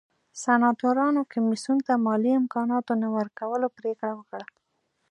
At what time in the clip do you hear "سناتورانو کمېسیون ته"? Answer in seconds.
0.43-1.93